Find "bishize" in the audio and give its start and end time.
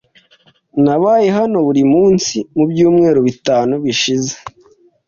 3.83-4.35